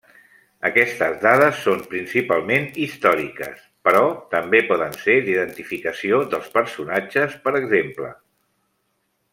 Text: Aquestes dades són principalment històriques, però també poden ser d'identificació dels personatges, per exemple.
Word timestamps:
Aquestes 0.67 1.17
dades 1.25 1.59
són 1.65 1.83
principalment 1.91 2.65
històriques, 2.85 3.61
però 3.89 4.01
també 4.33 4.63
poden 4.71 4.97
ser 5.03 5.19
d'identificació 5.29 6.23
dels 6.33 6.49
personatges, 6.59 7.37
per 7.47 7.55
exemple. 7.65 8.11